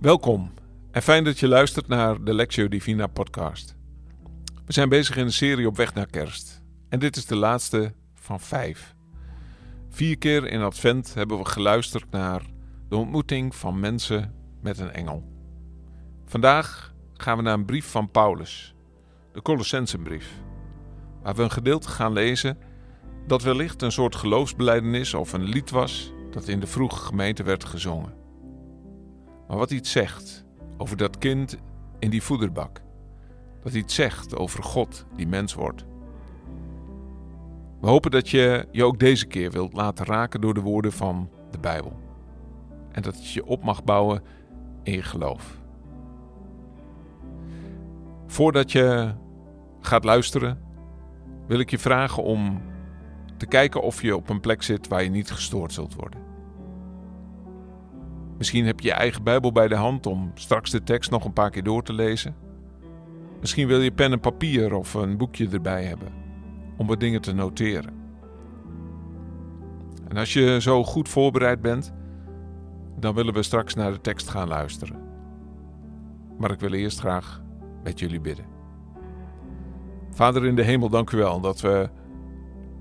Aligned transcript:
Welkom 0.00 0.52
en 0.90 1.02
fijn 1.02 1.24
dat 1.24 1.38
je 1.38 1.48
luistert 1.48 1.88
naar 1.88 2.24
de 2.24 2.34
Lectio 2.34 2.68
Divina 2.68 3.06
podcast. 3.06 3.76
We 4.66 4.72
zijn 4.72 4.88
bezig 4.88 5.16
in 5.16 5.24
een 5.24 5.32
serie 5.32 5.66
op 5.66 5.76
weg 5.76 5.94
naar 5.94 6.06
kerst 6.06 6.62
en 6.88 6.98
dit 6.98 7.16
is 7.16 7.26
de 7.26 7.36
laatste 7.36 7.92
van 8.14 8.40
vijf. 8.40 8.94
Vier 9.88 10.18
keer 10.18 10.46
in 10.46 10.60
Advent 10.60 11.14
hebben 11.14 11.38
we 11.38 11.44
geluisterd 11.44 12.10
naar 12.10 12.42
de 12.88 12.96
ontmoeting 12.96 13.54
van 13.54 13.80
mensen 13.80 14.34
met 14.62 14.78
een 14.78 14.92
engel. 14.92 15.24
Vandaag 16.24 16.94
gaan 17.14 17.36
we 17.36 17.42
naar 17.42 17.54
een 17.54 17.64
brief 17.64 17.86
van 17.86 18.10
Paulus, 18.10 18.74
de 19.32 19.42
Colossensenbrief, 19.42 20.30
waar 21.22 21.34
we 21.34 21.42
een 21.42 21.50
gedeelte 21.50 21.88
gaan 21.88 22.12
lezen 22.12 22.58
dat 23.26 23.42
wellicht 23.42 23.82
een 23.82 23.92
soort 23.92 24.16
geloofsbeleidenis 24.16 25.14
of 25.14 25.32
een 25.32 25.44
lied 25.44 25.70
was 25.70 26.12
dat 26.30 26.48
in 26.48 26.60
de 26.60 26.66
vroege 26.66 27.00
gemeente 27.00 27.42
werd 27.42 27.64
gezongen. 27.64 28.17
Maar 29.48 29.56
wat 29.56 29.70
iets 29.70 29.90
zegt 29.90 30.44
over 30.76 30.96
dat 30.96 31.18
kind 31.18 31.56
in 31.98 32.10
die 32.10 32.22
voederbak. 32.22 32.80
Dat 33.62 33.74
iets 33.74 33.94
zegt 33.94 34.36
over 34.36 34.62
God 34.62 35.06
die 35.16 35.26
mens 35.26 35.54
wordt. 35.54 35.84
We 37.80 37.88
hopen 37.88 38.10
dat 38.10 38.28
je 38.28 38.68
je 38.72 38.84
ook 38.84 38.98
deze 38.98 39.26
keer 39.26 39.50
wilt 39.50 39.72
laten 39.72 40.06
raken 40.06 40.40
door 40.40 40.54
de 40.54 40.60
woorden 40.60 40.92
van 40.92 41.30
de 41.50 41.58
Bijbel. 41.58 41.92
En 42.92 43.02
dat 43.02 43.14
het 43.14 43.30
je 43.30 43.46
op 43.46 43.64
mag 43.64 43.84
bouwen 43.84 44.22
in 44.82 44.92
je 44.92 45.02
geloof. 45.02 45.58
Voordat 48.26 48.72
je 48.72 49.14
gaat 49.80 50.04
luisteren, 50.04 50.58
wil 51.46 51.58
ik 51.58 51.70
je 51.70 51.78
vragen 51.78 52.22
om 52.22 52.62
te 53.36 53.46
kijken 53.46 53.82
of 53.82 54.02
je 54.02 54.16
op 54.16 54.28
een 54.28 54.40
plek 54.40 54.62
zit 54.62 54.88
waar 54.88 55.02
je 55.02 55.10
niet 55.10 55.30
gestoord 55.30 55.72
zult 55.72 55.94
worden. 55.94 56.27
Misschien 58.38 58.66
heb 58.66 58.80
je 58.80 58.88
je 58.88 58.94
eigen 58.94 59.22
Bijbel 59.22 59.52
bij 59.52 59.68
de 59.68 59.74
hand 59.74 60.06
om 60.06 60.30
straks 60.34 60.70
de 60.70 60.82
tekst 60.82 61.10
nog 61.10 61.24
een 61.24 61.32
paar 61.32 61.50
keer 61.50 61.62
door 61.62 61.82
te 61.82 61.92
lezen. 61.92 62.36
Misschien 63.40 63.66
wil 63.66 63.80
je 63.80 63.92
pen 63.92 64.12
en 64.12 64.20
papier 64.20 64.74
of 64.74 64.94
een 64.94 65.16
boekje 65.16 65.48
erbij 65.48 65.84
hebben 65.84 66.12
om 66.76 66.86
wat 66.86 67.00
dingen 67.00 67.20
te 67.20 67.32
noteren. 67.32 67.94
En 70.08 70.16
als 70.16 70.32
je 70.32 70.60
zo 70.60 70.84
goed 70.84 71.08
voorbereid 71.08 71.60
bent, 71.60 71.92
dan 72.98 73.14
willen 73.14 73.34
we 73.34 73.42
straks 73.42 73.74
naar 73.74 73.92
de 73.92 74.00
tekst 74.00 74.28
gaan 74.28 74.48
luisteren. 74.48 75.00
Maar 76.38 76.50
ik 76.50 76.60
wil 76.60 76.72
eerst 76.72 76.98
graag 76.98 77.42
met 77.82 77.98
jullie 77.98 78.20
bidden. 78.20 78.44
Vader 80.10 80.46
in 80.46 80.56
de 80.56 80.62
hemel, 80.62 80.88
dank 80.88 81.10
u 81.10 81.16
wel 81.16 81.40
dat 81.40 81.60
we 81.60 81.90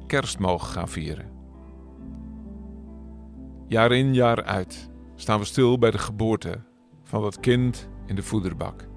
kerst 0.07 0.39
mogen 0.39 0.67
gaan 0.67 0.89
vieren. 0.89 1.29
Jaar 3.67 3.91
in, 3.91 4.13
jaar 4.13 4.43
uit 4.43 4.89
staan 5.17 5.39
we 5.39 5.45
stil 5.45 5.77
bij 5.77 5.91
de 5.91 5.97
geboorte 5.97 6.59
van 7.03 7.21
dat 7.21 7.39
kind 7.39 7.89
in 8.05 8.15
de 8.15 8.23
voederbak. 8.23 8.87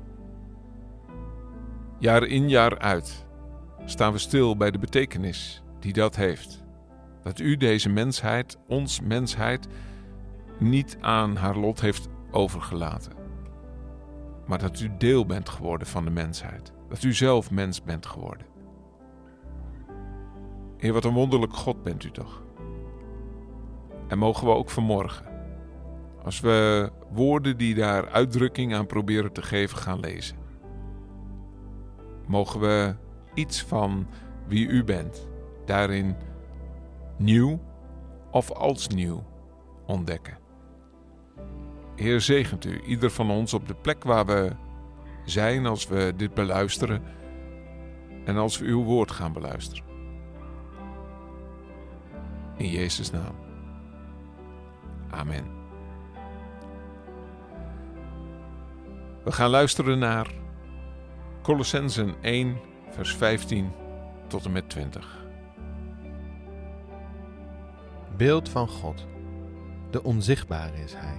Jaar 1.98 2.26
in 2.26 2.48
jaar 2.48 2.78
uit 2.78 3.26
staan 3.84 4.12
we 4.12 4.18
stil 4.18 4.56
bij 4.56 4.70
de 4.70 4.78
betekenis 4.78 5.62
die 5.78 5.92
dat 5.92 6.16
heeft. 6.16 6.64
Dat 7.22 7.38
u 7.38 7.56
deze 7.56 7.88
mensheid, 7.88 8.58
ons 8.68 9.00
mensheid, 9.00 9.68
niet 10.58 10.96
aan 11.00 11.36
haar 11.36 11.56
lot 11.56 11.80
heeft 11.80 12.08
overgelaten. 12.30 13.12
Maar 14.46 14.58
dat 14.58 14.80
u 14.80 14.90
deel 14.98 15.26
bent 15.26 15.48
geworden 15.48 15.86
van 15.86 16.04
de 16.04 16.10
mensheid. 16.10 16.72
Dat 16.88 17.02
u 17.02 17.14
zelf 17.14 17.50
mens 17.50 17.82
bent 17.82 18.06
geworden. 18.06 18.46
Heer, 20.76 20.92
wat 20.92 21.04
een 21.04 21.14
wonderlijk 21.14 21.54
God 21.54 21.82
bent 21.82 22.04
u 22.04 22.10
toch? 22.10 22.42
En 24.08 24.18
mogen 24.18 24.46
we 24.46 24.52
ook 24.52 24.70
vanmorgen 24.70 25.29
als 26.22 26.40
we 26.40 26.90
woorden 27.12 27.56
die 27.56 27.74
daar 27.74 28.08
uitdrukking 28.08 28.74
aan 28.74 28.86
proberen 28.86 29.32
te 29.32 29.42
geven 29.42 29.78
gaan 29.78 30.00
lezen. 30.00 30.36
Mogen 32.26 32.60
we 32.60 32.94
iets 33.34 33.62
van 33.62 34.06
wie 34.46 34.66
u 34.66 34.84
bent 34.84 35.28
daarin 35.64 36.16
nieuw 37.16 37.60
of 38.30 38.50
als 38.50 38.88
nieuw 38.88 39.24
ontdekken. 39.86 40.38
Heer, 41.96 42.20
zegent 42.20 42.64
u 42.64 42.80
ieder 42.80 43.10
van 43.10 43.30
ons 43.30 43.54
op 43.54 43.68
de 43.68 43.74
plek 43.74 44.04
waar 44.04 44.26
we 44.26 44.52
zijn 45.24 45.66
als 45.66 45.88
we 45.88 46.12
dit 46.16 46.34
beluisteren 46.34 47.02
en 48.24 48.36
als 48.36 48.58
we 48.58 48.66
uw 48.66 48.82
woord 48.82 49.10
gaan 49.10 49.32
beluisteren. 49.32 49.84
In 52.56 52.70
Jezus' 52.70 53.10
naam. 53.10 53.34
Amen. 55.10 55.59
We 59.30 59.36
gaan 59.36 59.50
luisteren 59.50 59.98
naar 59.98 60.30
Colossensen 61.42 62.14
1, 62.20 62.60
vers 62.90 63.16
15 63.16 63.72
tot 64.26 64.44
en 64.44 64.52
met 64.52 64.68
20. 64.68 65.24
Beeld 68.16 68.48
van 68.48 68.68
God. 68.68 69.06
De 69.90 70.02
onzichtbare 70.02 70.82
is 70.82 70.94
Hij, 70.96 71.18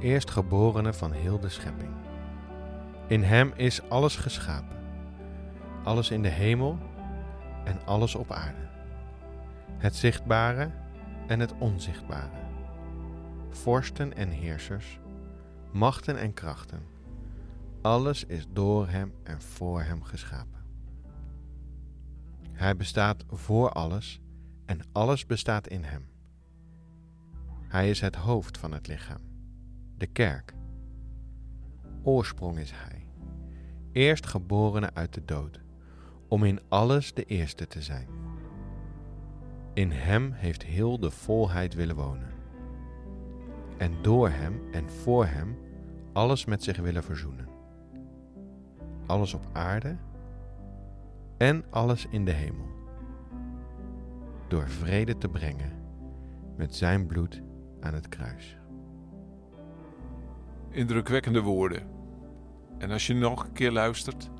eerstgeborene 0.00 0.92
van 0.92 1.12
heel 1.12 1.40
de 1.40 1.48
schepping. 1.48 1.90
In 3.06 3.22
Hem 3.22 3.52
is 3.56 3.88
alles 3.88 4.16
geschapen, 4.16 4.76
alles 5.84 6.10
in 6.10 6.22
de 6.22 6.28
hemel 6.28 6.78
en 7.64 7.80
alles 7.84 8.14
op 8.14 8.32
aarde. 8.32 8.68
Het 9.78 9.96
zichtbare 9.96 10.70
en 11.26 11.40
het 11.40 11.54
onzichtbare. 11.58 12.46
Vorsten 13.50 14.16
en 14.16 14.28
heersers, 14.28 14.98
machten 15.72 16.18
en 16.18 16.34
krachten 16.34 16.96
alles 17.88 18.24
is 18.24 18.46
door 18.52 18.88
Hem 18.88 19.12
en 19.22 19.42
voor 19.42 19.82
Hem 19.82 20.02
geschapen. 20.02 20.64
Hij 22.52 22.76
bestaat 22.76 23.24
voor 23.28 23.70
alles 23.70 24.20
en 24.66 24.80
alles 24.92 25.26
bestaat 25.26 25.68
in 25.68 25.82
Hem. 25.82 26.08
Hij 27.68 27.90
is 27.90 28.00
het 28.00 28.16
hoofd 28.16 28.58
van 28.58 28.72
het 28.72 28.86
lichaam, 28.86 29.20
de 29.96 30.06
kerk. 30.06 30.54
Oorsprong 32.02 32.58
is 32.58 32.70
Hij, 32.74 33.06
eerstgeborene 33.92 34.94
uit 34.94 35.14
de 35.14 35.24
dood, 35.24 35.60
om 36.28 36.44
in 36.44 36.60
alles 36.68 37.14
de 37.14 37.24
eerste 37.24 37.66
te 37.66 37.82
zijn. 37.82 38.08
In 39.74 39.90
Hem 39.90 40.32
heeft 40.32 40.62
heel 40.62 40.98
de 41.00 41.10
volheid 41.10 41.74
willen 41.74 41.96
wonen. 41.96 42.32
En 43.78 44.02
door 44.02 44.28
Hem 44.28 44.60
en 44.72 44.90
voor 44.90 45.26
Hem 45.26 45.58
alles 46.12 46.44
met 46.44 46.62
zich 46.62 46.76
willen 46.76 47.04
verzoenen 47.04 47.47
alles 49.08 49.34
op 49.34 49.46
aarde 49.52 49.96
en 51.36 51.64
alles 51.70 52.06
in 52.10 52.24
de 52.24 52.32
hemel. 52.32 52.66
Door 54.48 54.68
vrede 54.68 55.18
te 55.18 55.28
brengen 55.28 55.72
met 56.56 56.74
zijn 56.74 57.06
bloed 57.06 57.42
aan 57.80 57.94
het 57.94 58.08
kruis. 58.08 58.56
Indrukwekkende 60.70 61.40
woorden. 61.40 61.82
En 62.78 62.90
als 62.90 63.06
je 63.06 63.14
nog 63.14 63.44
een 63.44 63.52
keer 63.52 63.72
luistert, 63.72 64.30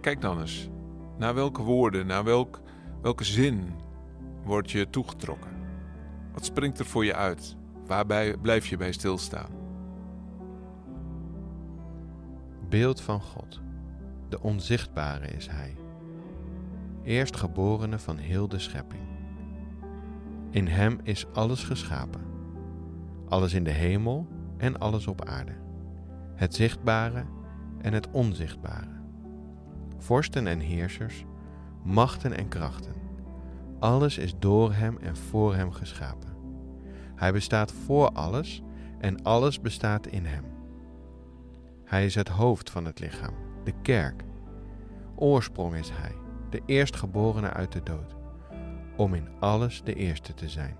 kijk 0.00 0.20
dan 0.20 0.40
eens 0.40 0.70
naar 1.18 1.34
welke 1.34 1.62
woorden, 1.62 2.06
naar 2.06 2.24
welk, 2.24 2.60
welke 3.02 3.24
zin 3.24 3.72
word 4.44 4.70
je 4.70 4.90
toegetrokken. 4.90 5.50
Wat 6.32 6.44
springt 6.44 6.78
er 6.78 6.86
voor 6.86 7.04
je 7.04 7.14
uit? 7.14 7.56
Waarbij 7.86 8.36
blijf 8.36 8.66
je 8.66 8.76
bij 8.76 8.92
stilstaan? 8.92 9.50
Beeld 12.68 13.00
van 13.00 13.20
God 13.20 13.62
de 14.32 14.42
onzichtbare 14.42 15.26
is 15.26 15.48
Hij, 15.48 15.76
eerstgeborene 17.02 17.98
van 17.98 18.16
heel 18.16 18.48
de 18.48 18.58
schepping. 18.58 19.02
In 20.50 20.66
Hem 20.66 21.00
is 21.02 21.26
alles 21.32 21.64
geschapen, 21.64 22.20
alles 23.28 23.54
in 23.54 23.64
de 23.64 23.70
hemel 23.70 24.26
en 24.56 24.78
alles 24.78 25.06
op 25.06 25.24
aarde, 25.24 25.52
het 26.34 26.54
zichtbare 26.54 27.24
en 27.80 27.92
het 27.92 28.10
onzichtbare, 28.10 29.00
vorsten 29.98 30.46
en 30.46 30.60
heersers, 30.60 31.24
machten 31.82 32.36
en 32.36 32.48
krachten. 32.48 32.94
Alles 33.78 34.18
is 34.18 34.34
door 34.38 34.72
Hem 34.72 34.98
en 34.98 35.16
voor 35.16 35.54
Hem 35.54 35.72
geschapen. 35.72 36.36
Hij 37.14 37.32
bestaat 37.32 37.72
voor 37.72 38.10
alles 38.10 38.62
en 38.98 39.22
alles 39.22 39.60
bestaat 39.60 40.06
in 40.06 40.24
Hem. 40.24 40.44
Hij 41.84 42.04
is 42.04 42.14
het 42.14 42.28
hoofd 42.28 42.70
van 42.70 42.84
het 42.84 43.00
lichaam 43.00 43.50
de 43.64 43.72
kerk. 43.82 44.24
Oorsprong 45.22 45.74
is 45.74 45.90
Hij, 45.90 46.14
de 46.50 46.62
eerstgeborene 46.66 47.50
uit 47.50 47.72
de 47.72 47.82
dood, 47.82 48.16
om 48.96 49.14
in 49.14 49.28
alles 49.40 49.82
de 49.82 49.94
eerste 49.94 50.34
te 50.34 50.48
zijn. 50.48 50.76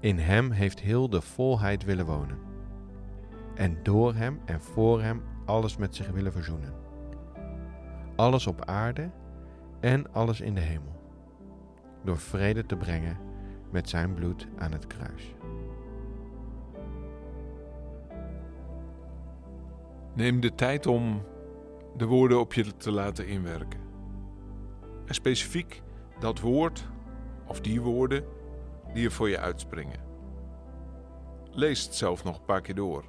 In 0.00 0.18
Hem 0.18 0.50
heeft 0.50 0.80
heel 0.80 1.08
de 1.08 1.20
volheid 1.20 1.84
willen 1.84 2.06
wonen. 2.06 2.38
En 3.54 3.78
door 3.82 4.14
Hem 4.14 4.40
en 4.44 4.60
voor 4.60 5.02
Hem 5.02 5.22
alles 5.44 5.76
met 5.76 5.94
zich 5.94 6.10
willen 6.10 6.32
verzoenen. 6.32 6.74
Alles 8.16 8.46
op 8.46 8.64
aarde 8.64 9.10
en 9.80 10.12
alles 10.12 10.40
in 10.40 10.54
de 10.54 10.60
hemel. 10.60 11.00
Door 12.04 12.18
vrede 12.18 12.66
te 12.66 12.76
brengen 12.76 13.18
met 13.70 13.88
Zijn 13.88 14.14
bloed 14.14 14.48
aan 14.58 14.72
het 14.72 14.86
kruis. 14.86 15.34
Neem 20.14 20.40
de 20.40 20.54
tijd 20.54 20.86
om 20.86 21.22
de 21.96 22.06
woorden 22.06 22.40
op 22.40 22.52
je 22.52 22.76
te 22.76 22.90
laten 22.90 23.26
inwerken. 23.26 23.80
En 25.04 25.14
specifiek 25.14 25.82
dat 26.18 26.40
woord 26.40 26.88
of 27.46 27.60
die 27.60 27.80
woorden 27.80 28.24
die 28.92 29.04
er 29.04 29.12
voor 29.12 29.28
je 29.28 29.38
uitspringen. 29.38 30.00
Lees 31.50 31.84
het 31.84 31.94
zelf 31.94 32.24
nog 32.24 32.38
een 32.38 32.44
paar 32.44 32.60
keer 32.60 32.74
door. 32.74 33.04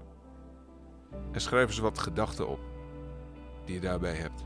En 1.32 1.42
schrijf 1.42 1.68
eens 1.68 1.80
wat 1.80 2.00
gedachten 2.00 2.48
op 2.48 2.60
die 3.66 3.76
je 3.76 3.82
daarbij 3.82 4.14
hebt. 4.14 4.46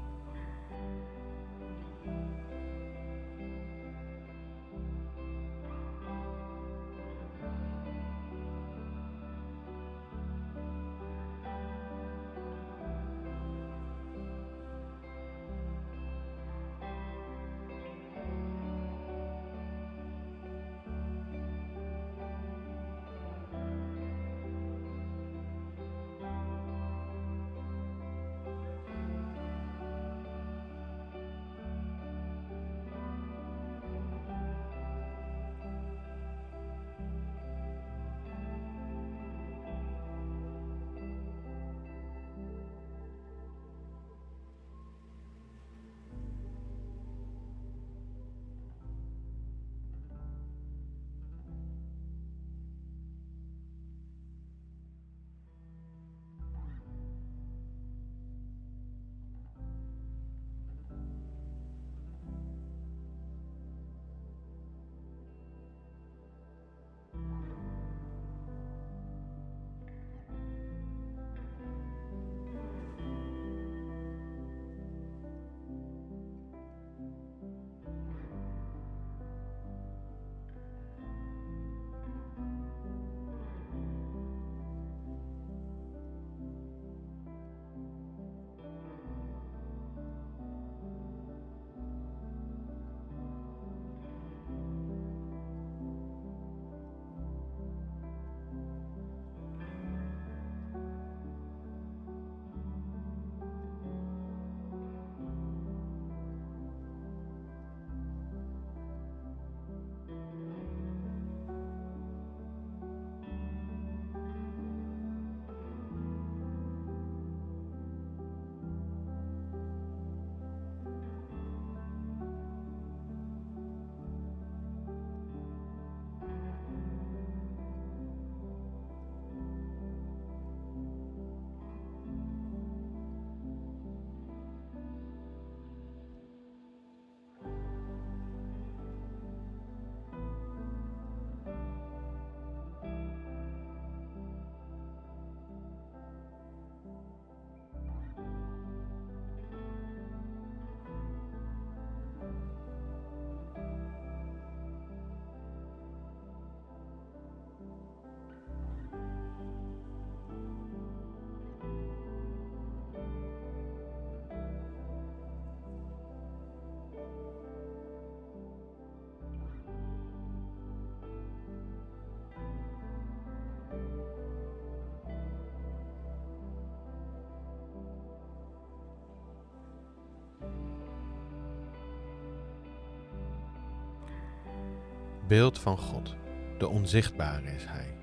Beeld 185.29 185.59
van 185.59 185.77
God, 185.77 186.15
de 186.57 186.67
onzichtbare 186.67 187.55
is 187.55 187.65
Hij, 187.67 187.95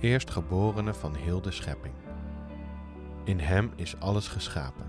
eerstgeborene 0.00 0.94
van 0.94 1.14
heel 1.14 1.40
de 1.40 1.50
schepping. 1.50 1.94
In 3.24 3.38
Hem 3.38 3.72
is 3.76 4.00
alles 4.00 4.28
geschapen, 4.28 4.86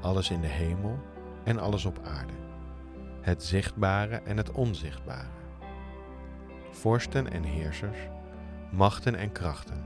alles 0.00 0.30
in 0.30 0.40
de 0.40 0.46
hemel 0.46 0.98
en 1.44 1.58
alles 1.58 1.84
op 1.84 2.00
aarde, 2.04 2.32
het 3.20 3.44
zichtbare 3.44 4.16
en 4.16 4.36
het 4.36 4.50
onzichtbare. 4.50 5.28
Vorsten 6.70 7.32
en 7.32 7.42
heersers, 7.42 7.98
machten 8.70 9.14
en 9.14 9.32
krachten, 9.32 9.84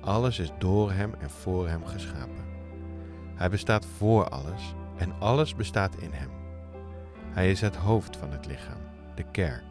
alles 0.00 0.38
is 0.38 0.52
door 0.58 0.92
Hem 0.92 1.14
en 1.18 1.30
voor 1.30 1.68
Hem 1.68 1.86
geschapen. 1.86 2.44
Hij 3.34 3.50
bestaat 3.50 3.86
voor 3.86 4.28
alles 4.28 4.74
en 4.96 5.12
alles 5.18 5.54
bestaat 5.54 5.96
in 5.96 6.12
Hem. 6.12 6.30
Hij 7.30 7.50
is 7.50 7.60
het 7.60 7.76
hoofd 7.76 8.16
van 8.16 8.30
het 8.30 8.46
lichaam, 8.46 8.80
de 9.14 9.24
kerk. 9.30 9.70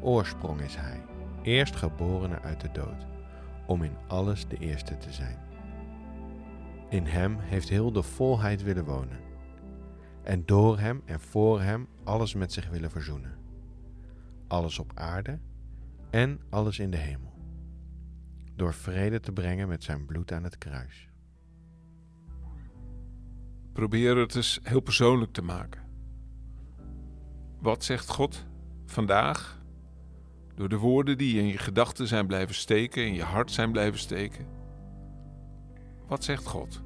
Oorsprong 0.00 0.60
is 0.60 0.76
Hij, 0.76 1.04
eerstgeborene 1.42 2.40
uit 2.40 2.60
de 2.60 2.70
dood, 2.72 3.06
om 3.66 3.82
in 3.82 3.96
alles 4.08 4.48
de 4.48 4.56
eerste 4.56 4.96
te 4.96 5.12
zijn. 5.12 5.38
In 6.88 7.06
Hem 7.06 7.38
heeft 7.38 7.68
heel 7.68 7.92
de 7.92 8.02
volheid 8.02 8.62
willen 8.62 8.84
wonen, 8.84 9.20
en 10.22 10.46
door 10.46 10.78
Hem 10.78 11.02
en 11.04 11.20
voor 11.20 11.60
Hem 11.60 11.88
alles 12.04 12.34
met 12.34 12.52
zich 12.52 12.68
willen 12.68 12.90
verzoenen. 12.90 13.38
Alles 14.46 14.78
op 14.78 14.92
aarde 14.94 15.38
en 16.10 16.40
alles 16.50 16.78
in 16.78 16.90
de 16.90 16.96
hemel, 16.96 17.32
door 18.54 18.74
vrede 18.74 19.20
te 19.20 19.32
brengen 19.32 19.68
met 19.68 19.84
Zijn 19.84 20.06
bloed 20.06 20.32
aan 20.32 20.44
het 20.44 20.58
kruis. 20.58 21.08
Probeer 23.72 24.16
het 24.16 24.34
eens 24.34 24.60
heel 24.62 24.80
persoonlijk 24.80 25.32
te 25.32 25.42
maken. 25.42 25.82
Wat 27.58 27.84
zegt 27.84 28.08
God 28.08 28.46
vandaag 28.86 29.59
door 30.60 30.68
de 30.68 30.78
woorden 30.78 31.18
die 31.18 31.38
in 31.38 31.46
je 31.46 31.58
gedachten 31.58 32.06
zijn 32.06 32.26
blijven 32.26 32.54
steken, 32.54 33.06
in 33.06 33.14
je 33.14 33.22
hart 33.22 33.50
zijn 33.50 33.72
blijven 33.72 33.98
steken. 33.98 34.46
Wat 36.06 36.24
zegt 36.24 36.46
God? 36.46 36.82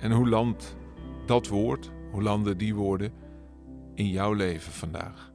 En 0.00 0.12
hoe 0.12 0.28
landt 0.28 0.76
dat 1.26 1.48
woord, 1.48 1.90
hoe 2.10 2.22
landen 2.22 2.58
die 2.58 2.74
woorden 2.74 3.12
in 3.94 4.08
jouw 4.08 4.32
leven 4.32 4.72
vandaag? 4.72 5.32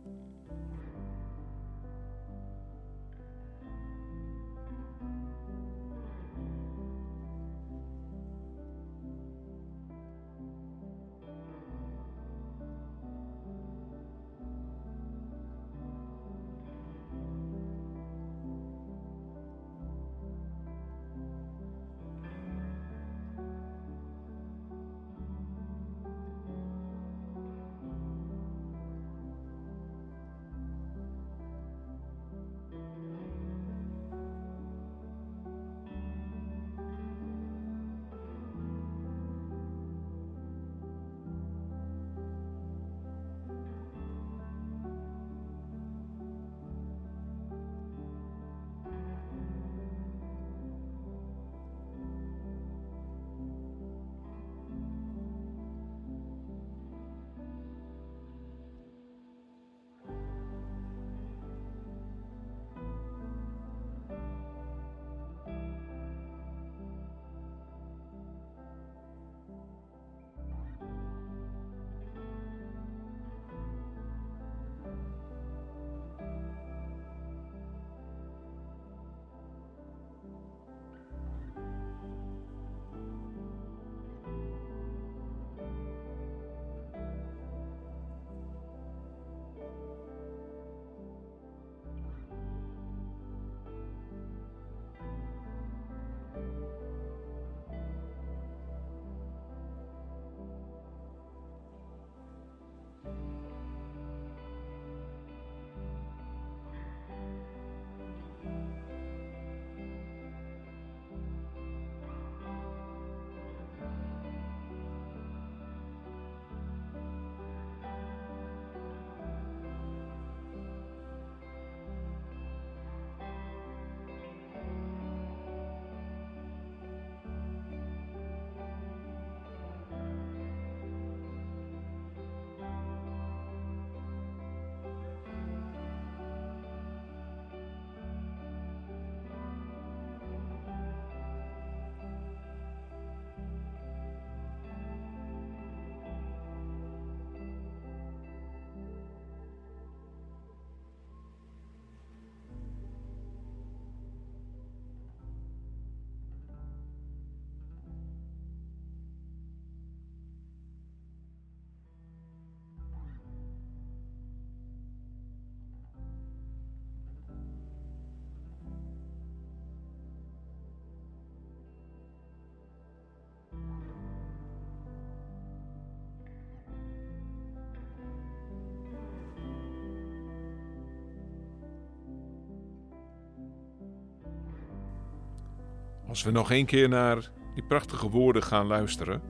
Als 186.15 186.24
we 186.24 186.31
nog 186.31 186.51
één 186.51 186.65
keer 186.65 186.89
naar 186.89 187.31
die 187.53 187.63
prachtige 187.63 188.10
woorden 188.10 188.43
gaan 188.43 188.65
luisteren, 188.65 189.22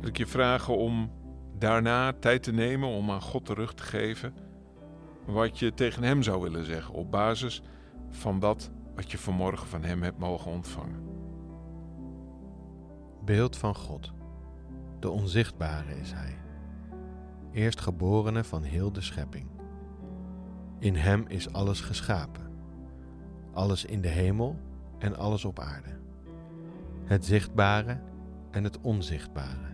wil 0.00 0.08
ik 0.08 0.16
je 0.16 0.26
vragen 0.26 0.76
om 0.76 1.10
daarna 1.58 2.12
tijd 2.12 2.42
te 2.42 2.52
nemen 2.52 2.88
om 2.88 3.10
aan 3.10 3.22
God 3.22 3.44
terug 3.44 3.74
te 3.74 3.82
geven 3.82 4.34
wat 5.26 5.58
je 5.58 5.74
tegen 5.74 6.02
Hem 6.02 6.22
zou 6.22 6.42
willen 6.42 6.64
zeggen 6.64 6.94
op 6.94 7.10
basis 7.10 7.62
van 8.10 8.38
dat 8.38 8.70
wat 8.94 9.10
je 9.10 9.18
vanmorgen 9.18 9.66
van 9.66 9.82
Hem 9.82 10.02
hebt 10.02 10.18
mogen 10.18 10.50
ontvangen. 10.50 11.02
Beeld 13.24 13.56
van 13.56 13.74
God. 13.74 14.12
De 15.00 15.10
onzichtbare 15.10 16.00
is 16.00 16.12
Hij, 16.12 16.38
eerstgeborene 17.52 18.44
van 18.44 18.62
heel 18.62 18.92
de 18.92 19.00
schepping. 19.00 19.46
In 20.78 20.94
Hem 20.96 21.24
is 21.28 21.52
alles 21.52 21.80
geschapen, 21.80 22.50
alles 23.52 23.84
in 23.84 24.00
de 24.00 24.08
hemel 24.08 24.56
en 25.04 25.16
alles 25.16 25.44
op 25.44 25.58
aarde, 25.58 25.98
het 27.04 27.24
zichtbare 27.24 28.00
en 28.50 28.64
het 28.64 28.80
onzichtbare, 28.80 29.68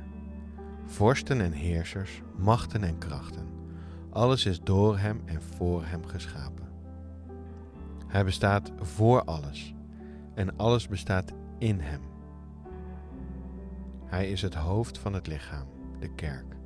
vorsten 0.85 1.41
en 1.41 1.53
heersers, 1.53 2.23
machten 2.37 2.85
en 2.85 2.99
krachten. 2.99 3.47
Alles 4.11 4.47
is 4.47 4.61
door 4.61 4.99
Hem 4.99 5.23
en 5.25 5.43
voor 5.43 5.85
Hem 5.85 6.07
geschapen. 6.07 6.69
Hij 8.07 8.25
bestaat 8.25 8.73
voor 8.81 9.25
alles 9.25 9.75
en 10.35 10.57
alles 10.57 10.89
bestaat 10.89 11.33
in 11.59 11.81
Hem. 11.81 12.03
Hij 14.05 14.31
is 14.31 14.43
het 14.43 14.55
hoofd 14.55 14.99
van 14.99 15.13
het 15.13 15.27
lichaam, 15.27 15.67
de 15.99 16.15
kerk. 16.15 16.57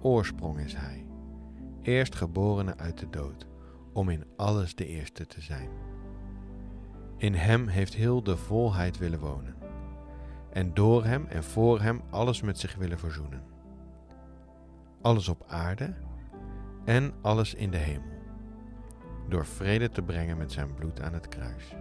Oorsprong 0.00 0.58
is 0.58 0.74
Hij, 0.74 1.06
eerstgeborene 1.80 2.76
uit 2.76 2.98
de 2.98 3.10
dood, 3.10 3.46
om 3.92 4.08
in 4.08 4.24
alles 4.36 4.74
de 4.74 4.86
eerste 4.86 5.26
te 5.26 5.40
zijn. 5.40 5.68
In 7.22 7.34
Hem 7.34 7.68
heeft 7.68 7.94
heel 7.94 8.22
de 8.22 8.36
volheid 8.36 8.98
willen 8.98 9.18
wonen, 9.18 9.54
en 10.52 10.74
door 10.74 11.04
Hem 11.04 11.26
en 11.26 11.44
voor 11.44 11.80
Hem 11.80 12.02
alles 12.10 12.40
met 12.40 12.58
zich 12.58 12.74
willen 12.74 12.98
verzoenen. 12.98 13.42
Alles 15.00 15.28
op 15.28 15.44
aarde 15.48 15.94
en 16.84 17.12
alles 17.20 17.54
in 17.54 17.70
de 17.70 17.76
hemel, 17.76 18.18
door 19.28 19.46
vrede 19.46 19.88
te 19.88 20.02
brengen 20.02 20.36
met 20.36 20.52
Zijn 20.52 20.74
bloed 20.74 21.00
aan 21.00 21.12
het 21.12 21.28
kruis. 21.28 21.74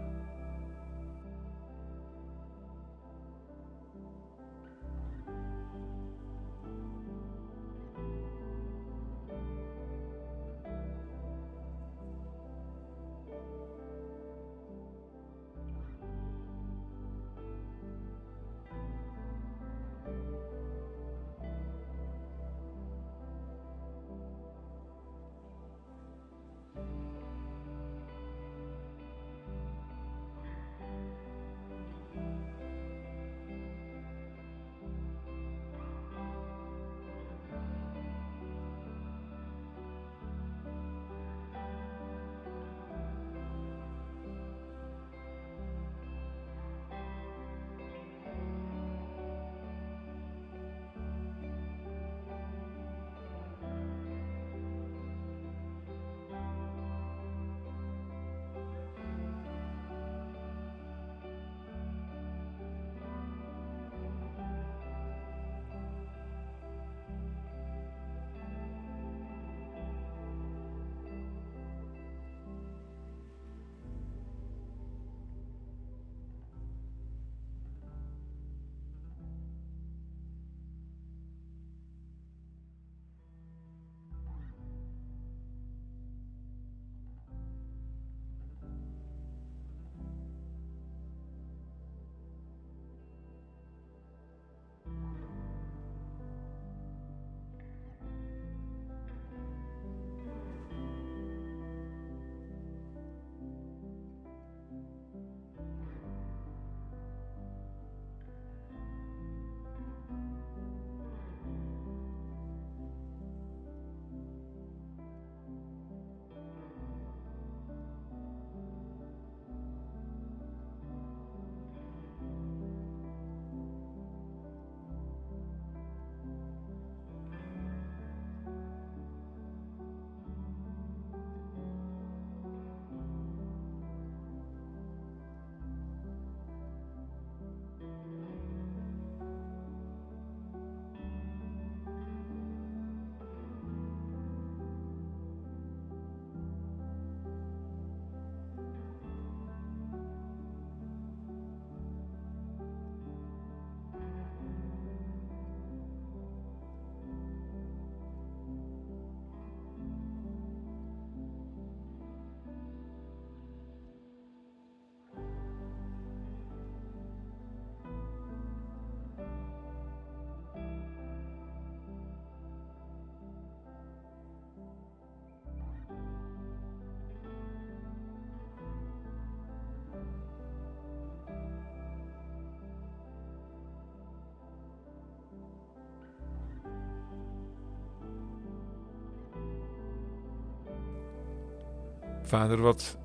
Vader, 192.32 192.62
wat 192.62 192.98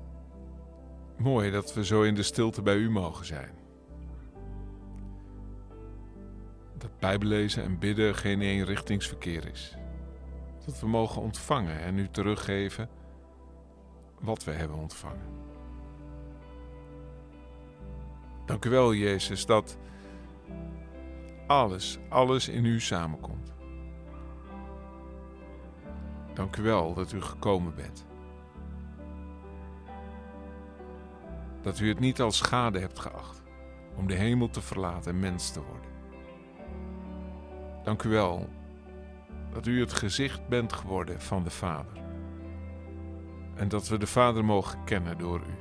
mooi 1.17 1.51
dat 1.51 1.73
we 1.73 1.85
zo 1.85 2.01
in 2.01 2.15
de 2.15 2.23
stilte 2.23 2.61
bij 2.61 2.75
u 2.75 2.89
mogen 2.89 3.25
zijn. 3.25 3.53
Dat 6.77 6.99
bijbelezen 6.99 7.63
en 7.63 7.79
bidden 7.79 8.15
geen 8.15 8.41
eenrichtingsverkeer 8.41 9.49
is. 9.49 9.75
Dat 10.65 10.79
we 10.79 10.87
mogen 10.87 11.21
ontvangen 11.21 11.79
en 11.79 11.97
u 11.97 12.09
teruggeven 12.09 12.89
wat 14.19 14.43
we 14.43 14.51
hebben 14.51 14.77
ontvangen. 14.77 15.29
Dank 18.45 18.65
u 18.65 18.69
wel, 18.69 18.93
Jezus, 18.93 19.45
dat 19.45 19.77
alles, 21.47 21.97
alles 22.09 22.47
in 22.47 22.65
u 22.65 22.79
samenkomt. 22.79 23.53
Dank 26.33 26.57
u 26.57 26.61
wel 26.61 26.93
dat 26.93 27.11
u 27.11 27.21
gekomen 27.21 27.75
bent. 27.75 28.06
Dat 31.67 31.79
u 31.79 31.89
het 31.89 31.99
niet 31.99 32.21
als 32.21 32.37
schade 32.37 32.79
hebt 32.79 32.99
geacht 32.99 33.43
om 33.95 34.07
de 34.07 34.13
hemel 34.13 34.49
te 34.49 34.61
verlaten 34.61 35.11
en 35.11 35.19
mens 35.19 35.51
te 35.51 35.61
worden. 35.61 35.89
Dank 37.83 38.03
u 38.03 38.09
wel 38.09 38.49
dat 39.53 39.65
u 39.65 39.79
het 39.79 39.93
gezicht 39.93 40.47
bent 40.47 40.73
geworden 40.73 41.21
van 41.21 41.43
de 41.43 41.49
Vader. 41.49 42.03
En 43.55 43.67
dat 43.67 43.87
we 43.87 43.97
de 43.97 44.07
Vader 44.07 44.45
mogen 44.45 44.83
kennen 44.83 45.17
door 45.17 45.39
u. 45.39 45.55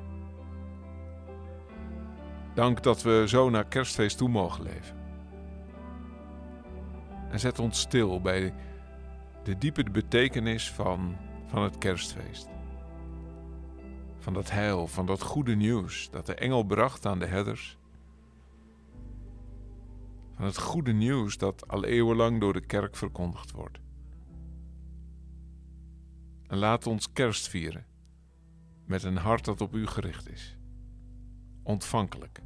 Dank 2.55 2.83
dat 2.83 3.03
we 3.03 3.25
zo 3.27 3.51
naar 3.51 3.67
kerstfeest 3.67 4.19
toe 4.19 4.29
mogen 4.29 4.63
leven. 4.63 4.97
En 7.31 7.41
zet 7.41 7.59
ons 7.59 7.81
stil 7.81 8.21
bij 8.21 8.55
de 9.43 9.59
diepe 9.59 9.91
betekenis 9.91 10.73
van, 10.73 11.17
van 11.47 11.63
het 11.63 11.79
kerstfeest. 11.79 12.56
Van 14.27 14.35
dat 14.35 14.51
heil, 14.51 14.87
van 14.87 15.07
dat 15.07 15.23
goede 15.23 15.55
nieuws 15.55 16.11
dat 16.11 16.27
de 16.27 16.35
engel 16.35 16.65
bracht 16.65 17.07
aan 17.07 17.19
de 17.19 17.27
herders. 17.27 17.79
Van 20.35 20.45
het 20.45 20.59
goede 20.59 20.93
nieuws 20.93 21.39
dat 21.39 21.69
al 21.69 21.85
eeuwenlang 21.85 22.41
door 22.41 22.53
de 22.53 22.67
kerk 22.67 22.97
verkondigd 22.97 23.51
wordt. 23.51 23.79
En 26.47 26.59
laat 26.59 26.87
ons 26.87 27.13
kerst 27.13 27.49
vieren 27.49 27.87
met 28.85 29.03
een 29.03 29.17
hart 29.17 29.45
dat 29.45 29.61
op 29.61 29.75
u 29.75 29.87
gericht 29.87 30.31
is. 30.31 30.57
Ontvankelijk. 31.63 32.41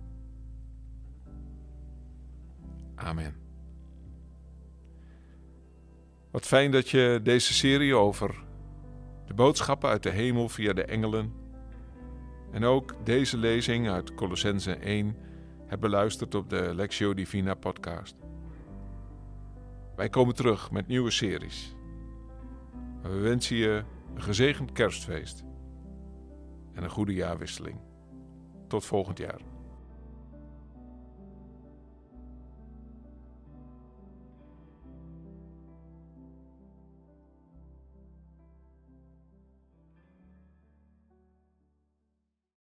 Amen. 2.94 3.34
Wat 6.30 6.46
fijn 6.46 6.70
dat 6.70 6.88
je 6.88 7.20
deze 7.22 7.54
serie 7.54 7.94
over 7.94 8.44
de 9.26 9.34
boodschappen 9.34 9.90
uit 9.90 10.02
de 10.02 10.10
hemel 10.10 10.48
via 10.48 10.72
de 10.72 10.84
engelen 10.84 11.39
en 12.50 12.64
ook 12.64 12.94
deze 13.04 13.36
lezing 13.36 13.88
uit 13.88 14.14
Colossense 14.14 14.74
1 14.74 15.16
hebt 15.66 15.80
beluisterd 15.80 16.34
op 16.34 16.50
de 16.50 16.74
Lectio 16.74 17.14
Divina 17.14 17.54
podcast. 17.54 18.16
Wij 19.96 20.08
komen 20.08 20.34
terug 20.34 20.70
met 20.70 20.86
nieuwe 20.86 21.10
series. 21.10 21.76
We 23.02 23.18
wensen 23.18 23.56
je 23.56 23.84
een 24.14 24.22
gezegend 24.22 24.72
kerstfeest 24.72 25.44
en 26.72 26.82
een 26.82 26.90
goede 26.90 27.14
jaarwisseling. 27.14 27.78
Tot 28.68 28.84
volgend 28.84 29.18
jaar. 29.18 29.40